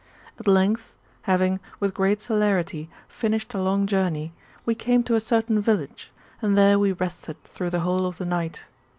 [0.39, 0.93] At length,
[1.29, 4.33] having, with great celerity, finished a long journey,
[4.65, 6.09] we came to a certain village,
[6.41, 8.63] and there we rested through the whole of the night.